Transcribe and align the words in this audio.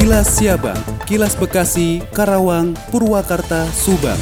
Kilas 0.00 0.40
Siabang, 0.40 0.80
Kilas 1.04 1.36
Bekasi, 1.36 2.00
Karawang, 2.16 2.72
Purwakarta, 2.88 3.68
Subang. 3.68 4.16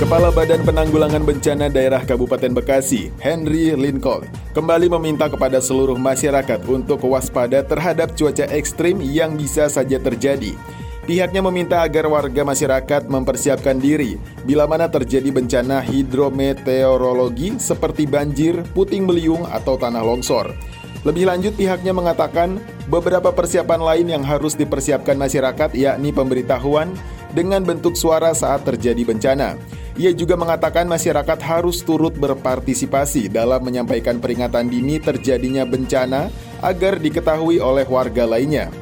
Kepala 0.00 0.32
Badan 0.32 0.64
Penanggulangan 0.64 1.20
Bencana 1.20 1.68
Daerah 1.68 2.00
Kabupaten 2.00 2.56
Bekasi, 2.56 3.12
Henry 3.20 3.76
Lincoln, 3.76 4.24
kembali 4.56 4.88
meminta 4.96 5.28
kepada 5.28 5.60
seluruh 5.60 6.00
masyarakat 6.00 6.64
untuk 6.64 7.04
waspada 7.04 7.60
terhadap 7.60 8.16
cuaca 8.16 8.48
ekstrim 8.48 9.04
yang 9.04 9.36
bisa 9.36 9.68
saja 9.68 10.00
terjadi. 10.00 10.56
Pihaknya 11.04 11.44
meminta 11.44 11.84
agar 11.84 12.08
warga 12.08 12.40
masyarakat 12.40 13.04
mempersiapkan 13.04 13.76
diri 13.76 14.16
bila 14.48 14.64
mana 14.64 14.88
terjadi 14.88 15.28
bencana 15.28 15.84
hidrometeorologi 15.84 17.60
seperti 17.60 18.08
banjir, 18.08 18.64
puting 18.72 19.04
beliung, 19.04 19.44
atau 19.52 19.76
tanah 19.76 20.00
longsor. 20.00 20.56
Lebih 21.04 21.28
lanjut, 21.28 21.52
pihaknya 21.52 21.92
mengatakan 21.92 22.56
beberapa 22.88 23.28
persiapan 23.28 23.76
lain 23.76 24.06
yang 24.08 24.24
harus 24.24 24.56
dipersiapkan 24.56 25.20
masyarakat 25.20 25.76
yakni 25.76 26.16
pemberitahuan 26.16 26.96
dengan 27.36 27.60
bentuk 27.60 27.92
suara 27.92 28.32
saat 28.32 28.64
terjadi 28.64 29.04
bencana. 29.04 29.60
Ia 30.00 30.16
juga 30.16 30.34
mengatakan 30.34 30.88
masyarakat 30.88 31.38
harus 31.44 31.84
turut 31.84 32.16
berpartisipasi 32.16 33.28
dalam 33.28 33.62
menyampaikan 33.62 34.16
peringatan 34.16 34.66
dini 34.66 34.96
terjadinya 34.98 35.68
bencana 35.68 36.32
agar 36.64 36.96
diketahui 36.98 37.60
oleh 37.60 37.84
warga 37.84 38.24
lainnya. 38.24 38.72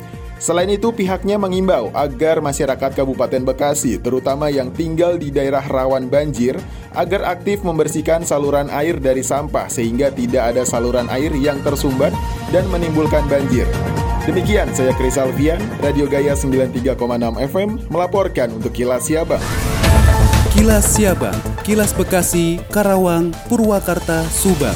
Selain 0.43 0.67
itu, 0.67 0.91
pihaknya 0.91 1.39
mengimbau 1.39 1.95
agar 1.95 2.43
masyarakat 2.43 2.99
Kabupaten 2.99 3.47
Bekasi, 3.47 4.03
terutama 4.03 4.51
yang 4.51 4.75
tinggal 4.75 5.15
di 5.15 5.31
daerah 5.31 5.63
rawan 5.63 6.11
banjir, 6.11 6.59
agar 6.99 7.39
aktif 7.39 7.63
membersihkan 7.63 8.27
saluran 8.27 8.67
air 8.75 8.99
dari 8.99 9.23
sampah 9.23 9.71
sehingga 9.71 10.11
tidak 10.11 10.51
ada 10.51 10.67
saluran 10.67 11.07
air 11.15 11.31
yang 11.39 11.63
tersumbat 11.63 12.11
dan 12.51 12.67
menimbulkan 12.75 13.23
banjir. 13.31 13.71
Demikian 14.27 14.75
saya 14.75 14.91
Kris 14.99 15.15
Alfian, 15.15 15.63
Radio 15.79 16.11
Gaya 16.11 16.35
93,6 16.35 16.99
FM 17.39 17.71
melaporkan 17.87 18.51
untuk 18.51 18.75
Kilas 18.75 19.07
Siabang. 19.07 19.43
Kilas 20.59 20.91
Siabang, 20.91 21.39
Kilas 21.63 21.95
Bekasi, 21.95 22.59
Karawang, 22.67 23.31
Purwakarta, 23.47 24.27
Subang. 24.27 24.75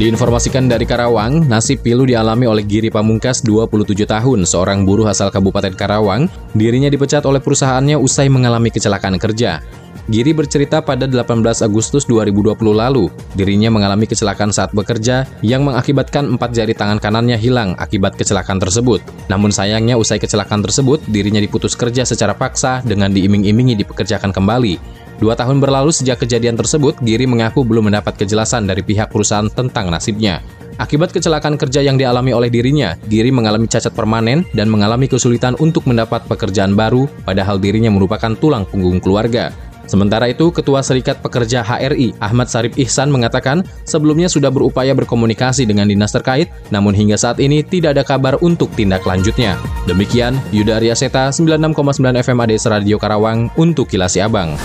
Diinformasikan 0.00 0.64
dari 0.64 0.88
Karawang, 0.88 1.44
nasib 1.44 1.84
pilu 1.84 2.08
dialami 2.08 2.48
oleh 2.48 2.64
Giri 2.64 2.88
Pamungkas 2.88 3.44
27 3.44 4.08
tahun, 4.08 4.48
seorang 4.48 4.88
buruh 4.88 5.04
asal 5.04 5.28
Kabupaten 5.28 5.76
Karawang. 5.76 6.24
Dirinya 6.56 6.88
dipecat 6.88 7.20
oleh 7.28 7.36
perusahaannya 7.36 8.00
usai 8.00 8.32
mengalami 8.32 8.72
kecelakaan 8.72 9.20
kerja. 9.20 9.60
Giri 10.08 10.32
bercerita 10.32 10.80
pada 10.80 11.04
18 11.04 11.60
Agustus 11.60 12.08
2020 12.08 12.56
lalu, 12.72 13.12
dirinya 13.36 13.68
mengalami 13.68 14.08
kecelakaan 14.08 14.56
saat 14.56 14.72
bekerja 14.72 15.28
yang 15.44 15.68
mengakibatkan 15.68 16.32
empat 16.32 16.56
jari 16.56 16.72
tangan 16.72 16.96
kanannya 16.96 17.36
hilang 17.36 17.76
akibat 17.76 18.16
kecelakaan 18.16 18.56
tersebut. 18.56 19.04
Namun 19.28 19.52
sayangnya 19.52 20.00
usai 20.00 20.16
kecelakaan 20.16 20.64
tersebut, 20.64 21.04
dirinya 21.12 21.44
diputus 21.44 21.76
kerja 21.76 22.08
secara 22.08 22.32
paksa 22.32 22.80
dengan 22.88 23.12
diiming-imingi 23.12 23.76
dipekerjakan 23.84 24.32
kembali. 24.32 24.99
Dua 25.20 25.36
tahun 25.36 25.60
berlalu 25.60 25.92
sejak 25.92 26.24
kejadian 26.24 26.56
tersebut, 26.56 26.96
Giri 27.04 27.28
mengaku 27.28 27.60
belum 27.60 27.92
mendapat 27.92 28.16
kejelasan 28.16 28.64
dari 28.64 28.80
pihak 28.80 29.12
perusahaan 29.12 29.52
tentang 29.52 29.92
nasibnya. 29.92 30.40
Akibat 30.80 31.12
kecelakaan 31.12 31.60
kerja 31.60 31.84
yang 31.84 32.00
dialami 32.00 32.32
oleh 32.32 32.48
dirinya, 32.48 32.96
Giri 33.04 33.28
mengalami 33.28 33.68
cacat 33.68 33.92
permanen 33.92 34.48
dan 34.56 34.72
mengalami 34.72 35.12
kesulitan 35.12 35.60
untuk 35.60 35.84
mendapat 35.84 36.24
pekerjaan 36.24 36.72
baru, 36.72 37.04
padahal 37.28 37.60
dirinya 37.60 37.92
merupakan 37.92 38.32
tulang 38.32 38.64
punggung 38.64 38.96
keluarga. 38.96 39.52
Sementara 39.84 40.30
itu, 40.32 40.48
Ketua 40.48 40.80
Serikat 40.80 41.20
Pekerja 41.20 41.60
HRI, 41.60 42.16
Ahmad 42.16 42.48
Sarip 42.48 42.78
Ihsan 42.80 43.12
mengatakan 43.12 43.60
sebelumnya 43.84 44.30
sudah 44.30 44.48
berupaya 44.48 44.96
berkomunikasi 44.96 45.68
dengan 45.68 45.84
dinas 45.84 46.16
terkait, 46.16 46.48
namun 46.72 46.96
hingga 46.96 47.20
saat 47.20 47.44
ini 47.44 47.60
tidak 47.60 47.98
ada 47.98 48.04
kabar 48.06 48.40
untuk 48.40 48.72
tindak 48.72 49.04
lanjutnya. 49.04 49.60
Demikian, 49.84 50.40
Yuda 50.48 50.80
Seta, 50.96 51.28
96,9 51.28 51.76
FM 52.24 52.38
ADS 52.40 52.64
Radio 52.72 52.96
Karawang 52.96 53.52
untuk 53.60 53.84
Kilasi 53.84 54.24
Abang. 54.24 54.56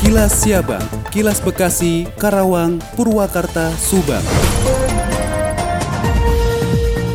Kilas 0.00 0.32
Siabang, 0.32 0.80
Kilas 1.12 1.44
Bekasi, 1.44 2.08
Karawang, 2.16 2.80
Purwakarta, 2.96 3.68
Subang. 3.76 4.24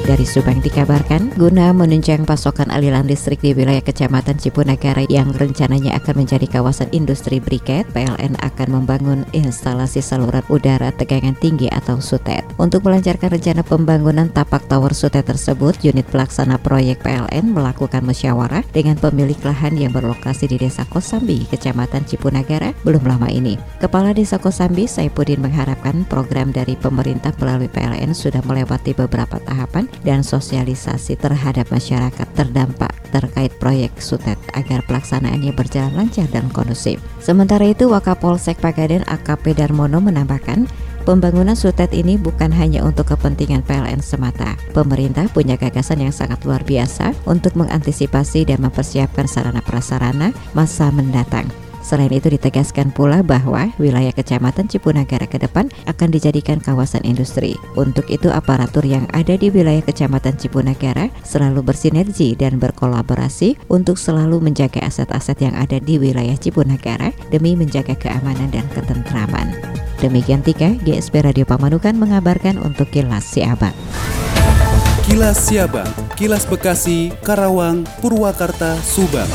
Dari 0.06 0.22
Subang 0.22 0.62
dikabarkan, 0.62 1.34
guna 1.34 1.74
menunjang 1.74 2.30
pasokan 2.30 2.70
aliran 2.70 3.10
listrik 3.10 3.42
di 3.42 3.58
wilayah 3.58 3.82
Kecamatan 3.82 4.38
Cipunagara 4.38 5.02
yang 5.10 5.34
rencananya 5.34 5.98
akan 5.98 6.22
menjadi 6.22 6.46
kawasan 6.46 6.94
industri 6.94 7.42
briket, 7.42 7.90
PLN 7.90 8.38
akan 8.38 8.68
membangun 8.70 9.26
instalasi 9.34 10.06
saluran 10.06 10.46
udara 10.46 10.94
tegangan 10.94 11.34
tinggi 11.42 11.74
atau 11.74 11.98
SUTET. 11.98 12.46
Untuk 12.62 12.86
melancarkan 12.86 13.34
rencana 13.34 13.66
pembangunan 13.66 14.30
tapak 14.30 14.70
tower 14.70 14.94
SUTET 14.94 15.26
tersebut, 15.26 15.74
unit 15.82 16.06
pelaksana 16.14 16.62
proyek 16.62 17.02
PLN 17.02 17.58
melakukan 17.58 18.06
musyawarah 18.06 18.62
dengan 18.78 19.02
pemilik 19.02 19.42
lahan 19.42 19.74
yang 19.74 19.90
berlokasi 19.90 20.46
di 20.46 20.62
Desa 20.62 20.86
Kosambi, 20.86 21.50
Kecamatan 21.50 22.06
Cipunagara, 22.06 22.78
belum 22.86 23.10
lama 23.10 23.26
ini. 23.34 23.58
Kepala 23.82 24.14
Desa 24.14 24.38
Kosambi, 24.38 24.86
Saipudin 24.86 25.42
mengharapkan 25.42 26.06
program 26.06 26.54
dari 26.54 26.78
pemerintah 26.78 27.34
melalui 27.42 27.74
PLN 27.74 28.14
sudah 28.14 28.46
melewati 28.46 28.94
beberapa 28.94 29.42
tahapan 29.42 29.95
dan 30.04 30.26
sosialisasi 30.26 31.16
terhadap 31.16 31.70
masyarakat 31.70 32.28
terdampak 32.36 32.92
terkait 33.16 33.56
proyek 33.56 33.96
Sutet 34.04 34.36
agar 34.52 34.84
pelaksanaannya 34.84 35.56
berjalan 35.56 35.96
lancar 35.96 36.28
dan 36.36 36.52
kondusif. 36.52 37.00
Sementara 37.24 37.64
itu, 37.64 37.88
Wakapolsek 37.88 38.60
Pagaden 38.60 39.08
AKP 39.08 39.56
Darmono 39.56 40.04
menambahkan, 40.04 40.68
Pembangunan 41.06 41.54
Sutet 41.54 41.94
ini 41.94 42.18
bukan 42.18 42.50
hanya 42.50 42.82
untuk 42.82 43.14
kepentingan 43.14 43.62
PLN 43.62 44.02
semata. 44.02 44.58
Pemerintah 44.74 45.30
punya 45.30 45.54
gagasan 45.54 46.02
yang 46.02 46.10
sangat 46.10 46.42
luar 46.42 46.66
biasa 46.66 47.14
untuk 47.30 47.54
mengantisipasi 47.54 48.50
dan 48.50 48.66
mempersiapkan 48.66 49.30
sarana 49.30 49.62
prasarana 49.62 50.34
masa 50.58 50.90
mendatang. 50.90 51.46
Selain 51.86 52.10
itu 52.10 52.34
ditegaskan 52.34 52.90
pula 52.90 53.22
bahwa 53.22 53.70
wilayah 53.78 54.10
Kecamatan 54.10 54.66
Cipunagara 54.66 55.30
ke 55.30 55.38
depan 55.38 55.70
akan 55.86 56.10
dijadikan 56.10 56.58
kawasan 56.58 57.06
industri. 57.06 57.54
Untuk 57.78 58.10
itu 58.10 58.34
aparatur 58.34 58.82
yang 58.90 59.06
ada 59.14 59.38
di 59.38 59.54
wilayah 59.54 59.86
Kecamatan 59.86 60.34
Cipunagara 60.34 61.14
selalu 61.22 61.62
bersinergi 61.62 62.34
dan 62.34 62.58
berkolaborasi 62.58 63.70
untuk 63.70 64.02
selalu 64.02 64.42
menjaga 64.42 64.82
aset-aset 64.82 65.38
yang 65.46 65.54
ada 65.54 65.78
di 65.78 66.02
wilayah 66.02 66.34
Cipunagara 66.34 67.14
demi 67.30 67.54
menjaga 67.54 67.94
keamanan 67.94 68.50
dan 68.50 68.66
ketentraman. 68.74 69.54
Demikian 70.02 70.42
Tika, 70.42 70.74
GSP 70.82 71.22
Radio 71.22 71.46
Pamanukan 71.46 71.94
mengabarkan 71.94 72.58
untuk 72.66 72.90
Kilas 72.90 73.30
Siabang. 73.30 73.78
Kilas 75.06 75.38
Siabang, 75.38 75.94
Kilas 76.18 76.50
Bekasi, 76.50 77.14
Karawang, 77.22 77.86
Purwakarta, 78.02 78.74
Subang. 78.82 79.30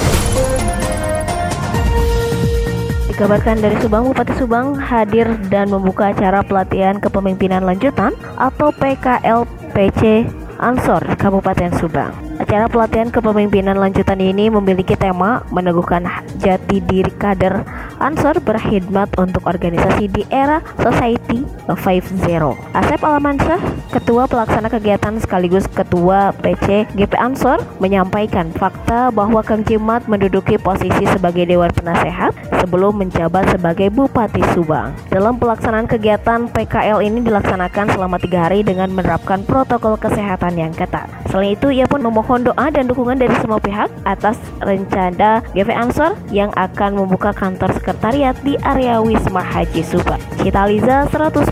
Dikabarkan 3.20 3.60
dari 3.60 3.76
Subang, 3.84 4.08
Bupati 4.08 4.32
Subang 4.40 4.80
hadir 4.80 5.28
dan 5.52 5.68
membuka 5.68 6.08
acara 6.08 6.40
pelatihan 6.40 6.96
kepemimpinan 6.96 7.68
lanjutan 7.68 8.16
atau 8.40 8.72
PKLPC 8.72 10.24
Ansor 10.56 11.04
Kabupaten 11.20 11.68
Subang. 11.76 12.16
Acara 12.40 12.64
pelatihan 12.64 13.12
kepemimpinan 13.12 13.76
lanjutan 13.76 14.24
ini 14.24 14.48
memiliki 14.48 14.96
tema 14.96 15.44
meneguhkan 15.52 16.08
jati 16.40 16.80
diri 16.80 17.12
kader 17.20 17.60
Ansor 18.00 18.40
berkhidmat 18.40 19.12
untuk 19.20 19.44
organisasi 19.44 20.08
di 20.08 20.24
era 20.32 20.64
Society 20.80 21.44
5.0. 21.68 22.56
Asep 22.72 23.00
Alamansyah, 23.04 23.60
Ketua 23.92 24.24
Pelaksana 24.24 24.72
Kegiatan 24.72 25.20
sekaligus 25.20 25.68
Ketua 25.68 26.32
PC 26.40 26.88
GP 26.96 27.12
Ansor, 27.20 27.60
menyampaikan 27.78 28.48
fakta 28.56 29.12
bahwa 29.12 29.44
Kang 29.44 29.62
Jimat 29.68 30.08
menduduki 30.08 30.56
posisi 30.56 31.04
sebagai 31.12 31.44
Dewan 31.44 31.70
Penasehat 31.76 32.32
sebelum 32.58 32.96
menjabat 32.96 33.52
sebagai 33.52 33.92
Bupati 33.92 34.40
Subang. 34.56 34.96
Dalam 35.12 35.36
pelaksanaan 35.36 35.84
kegiatan 35.84 36.48
PKL 36.48 37.04
ini 37.04 37.20
dilaksanakan 37.20 37.92
selama 37.92 38.16
tiga 38.16 38.48
hari 38.48 38.64
dengan 38.64 38.88
menerapkan 38.90 39.44
protokol 39.44 40.00
kesehatan 40.00 40.56
yang 40.56 40.72
ketat. 40.72 41.06
Selain 41.28 41.54
itu, 41.54 41.68
ia 41.70 41.84
pun 41.84 42.00
memohon 42.02 42.48
doa 42.48 42.66
dan 42.72 42.88
dukungan 42.88 43.20
dari 43.20 43.36
semua 43.38 43.60
pihak 43.60 43.92
atas 44.08 44.40
rencana 44.64 45.44
GP 45.52 45.70
Ansor 45.70 46.16
yang 46.32 46.50
akan 46.56 46.98
membuka 46.98 47.30
kantor 47.36 47.70
sekretariat 47.90 48.38
di 48.46 48.54
area 48.62 49.02
Wisma 49.02 49.42
Haji 49.42 49.82
Subang. 49.82 50.22
Cita 50.38 50.62
Liza 50.62 51.10
100,2 51.10 51.50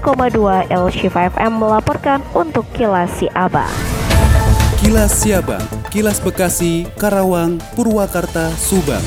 LC5M 0.70 1.52
melaporkan 1.58 2.22
untuk 2.30 2.62
Kilas 2.78 3.10
Siabang. 3.18 3.66
Kilas 4.78 5.10
Siabang, 5.18 5.66
Kilas 5.90 6.22
Bekasi, 6.22 6.86
Karawang, 6.94 7.58
Purwakarta, 7.74 8.54
Subang. 8.54 9.02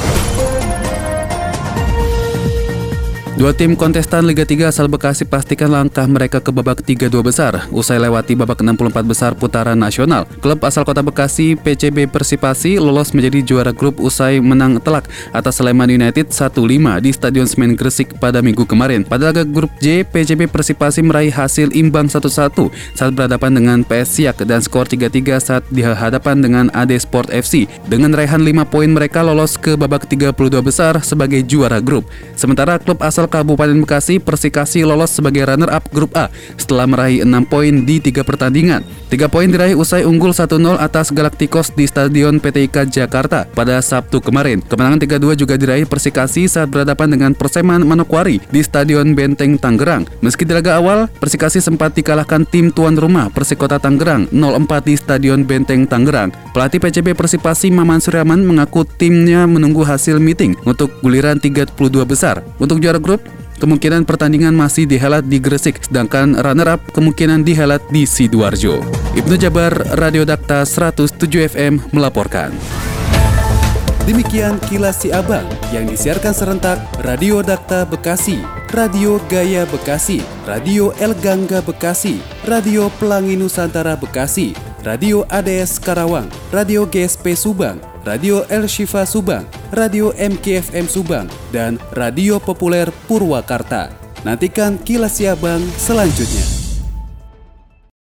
Dua 3.42 3.58
tim 3.58 3.74
kontestan 3.74 4.30
Liga 4.30 4.46
3 4.46 4.70
asal 4.70 4.86
Bekasi 4.86 5.26
pastikan 5.26 5.74
langkah 5.74 6.06
mereka 6.06 6.38
ke 6.38 6.54
babak 6.54 6.86
32 6.86 7.10
besar 7.26 7.66
usai 7.74 7.98
lewati 7.98 8.38
babak 8.38 8.62
64 8.62 9.02
besar 9.02 9.34
putaran 9.34 9.74
nasional. 9.74 10.30
Klub 10.46 10.62
asal 10.62 10.86
Kota 10.86 11.02
Bekasi 11.02 11.58
PCB 11.58 12.06
Persipasi 12.06 12.78
lolos 12.78 13.18
menjadi 13.18 13.42
juara 13.42 13.74
grup 13.74 13.98
usai 13.98 14.38
menang 14.38 14.78
telak 14.78 15.10
atas 15.34 15.58
Sleman 15.58 15.90
United 15.90 16.30
1-5 16.30 16.54
di 17.02 17.10
Stadion 17.10 17.50
Semen 17.50 17.74
Gresik 17.74 18.14
pada 18.22 18.46
minggu 18.46 18.62
kemarin. 18.62 19.02
Pada 19.02 19.34
laga 19.34 19.42
grup 19.42 19.74
J, 19.82 20.06
PCB 20.06 20.46
Persipasi 20.46 21.02
meraih 21.02 21.34
hasil 21.34 21.74
imbang 21.74 22.14
1-1 22.14 22.30
saat 22.94 23.10
berhadapan 23.18 23.58
dengan 23.58 23.82
PS 23.82 24.22
Siak 24.22 24.46
dan 24.46 24.62
skor 24.62 24.86
3-3 24.86 25.42
saat 25.42 25.66
dihadapan 25.74 26.46
dengan 26.46 26.70
AD 26.78 26.94
Sport 26.94 27.34
FC. 27.34 27.66
Dengan 27.90 28.14
raihan 28.14 28.46
5 28.46 28.70
poin 28.70 28.94
mereka 28.94 29.26
lolos 29.26 29.58
ke 29.58 29.74
babak 29.74 30.06
32 30.06 30.30
besar 30.62 31.02
sebagai 31.02 31.42
juara 31.42 31.82
grup. 31.82 32.06
Sementara 32.38 32.78
klub 32.78 33.02
asal 33.02 33.31
Kabupaten 33.32 33.80
Bekasi, 33.80 34.20
Persikasi 34.20 34.84
lolos 34.84 35.16
sebagai 35.16 35.48
runner-up 35.48 35.88
Grup 35.96 36.12
A 36.20 36.28
setelah 36.60 36.84
meraih 36.84 37.24
6 37.24 37.32
poin 37.48 37.72
di 37.88 38.04
tiga 38.04 38.28
pertandingan. 38.28 38.84
3 39.08 39.32
poin 39.32 39.48
diraih 39.48 39.76
usai 39.80 40.04
unggul 40.04 40.36
1-0 40.36 40.52
atas 40.80 41.16
Galacticos 41.16 41.72
di 41.72 41.88
Stadion 41.88 42.40
PTIK 42.44 42.92
Jakarta 42.92 43.48
pada 43.48 43.80
Sabtu 43.80 44.20
kemarin. 44.20 44.60
Kemenangan 44.60 45.00
3-2 45.00 45.40
juga 45.40 45.56
diraih 45.56 45.88
Persikasi 45.88 46.52
saat 46.52 46.68
berhadapan 46.68 47.16
dengan 47.16 47.32
Perseman 47.32 47.88
Manokwari 47.88 48.44
di 48.52 48.60
Stadion 48.60 49.16
Benteng 49.16 49.56
Tangerang. 49.56 50.04
Meski 50.20 50.44
di 50.44 50.52
laga 50.52 50.80
awal, 50.80 51.08
Persikasi 51.08 51.64
sempat 51.64 51.96
dikalahkan 51.96 52.44
tim 52.44 52.68
tuan 52.72 53.00
rumah 53.00 53.32
Persikota 53.32 53.80
Tangerang 53.80 54.28
0-4 54.36 54.88
di 54.88 54.96
Stadion 55.00 55.48
Benteng 55.48 55.88
Tangerang. 55.88 56.36
Pelatih 56.52 56.84
PCB 56.84 57.16
Persipasi 57.16 57.72
Maman 57.72 58.04
Suryaman 58.04 58.44
mengaku 58.44 58.84
timnya 58.84 59.48
menunggu 59.48 59.86
hasil 59.88 60.18
meeting 60.18 60.58
untuk 60.66 60.90
guliran 61.06 61.38
32 61.38 61.78
besar. 62.04 62.42
Untuk 62.58 62.82
juara 62.82 62.98
grup, 62.98 63.21
kemungkinan 63.62 64.10
pertandingan 64.10 64.58
masih 64.58 64.90
dihelat 64.90 65.22
di 65.30 65.38
Gresik, 65.38 65.86
sedangkan 65.86 66.34
runner-up 66.42 66.82
kemungkinan 66.98 67.46
dihelat 67.46 67.86
di 67.94 68.10
Sidoarjo. 68.10 68.82
Ibnu 69.14 69.38
Jabar, 69.38 69.70
Radio 70.02 70.26
Dakta 70.26 70.66
107 70.66 71.46
FM 71.54 71.78
melaporkan. 71.94 72.50
Demikian 74.10 74.58
kilas 74.66 75.06
si 75.06 75.14
abang 75.14 75.46
yang 75.70 75.86
disiarkan 75.86 76.34
serentak 76.34 76.82
Radio 77.06 77.46
Dakta 77.46 77.86
Bekasi, 77.86 78.42
Radio 78.74 79.22
Gaya 79.30 79.70
Bekasi, 79.70 80.26
Radio 80.50 80.90
El 80.98 81.14
Gangga 81.22 81.62
Bekasi, 81.62 82.18
Radio 82.50 82.90
Pelangi 82.98 83.38
Nusantara 83.38 83.94
Bekasi, 83.94 84.58
Radio 84.82 85.22
ADS 85.30 85.78
Karawang, 85.78 86.26
Radio 86.50 86.90
GSP 86.90 87.38
Subang, 87.38 87.78
Radio 88.02 88.46
El 88.50 88.66
Shifa 88.66 89.06
Subang, 89.06 89.46
Radio 89.70 90.10
MKFM 90.18 90.90
Subang, 90.90 91.30
dan 91.54 91.78
Radio 91.94 92.42
Populer 92.42 92.90
Purwakarta. 93.06 93.94
Nantikan 94.26 94.82
kilas 94.82 95.22
siabang 95.22 95.62
selanjutnya. 95.78 96.61